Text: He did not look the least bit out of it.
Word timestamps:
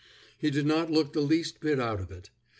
He 0.35 0.49
did 0.49 0.65
not 0.65 0.89
look 0.89 1.13
the 1.13 1.21
least 1.21 1.59
bit 1.59 1.79
out 1.79 1.99
of 1.99 2.09
it. 2.09 2.31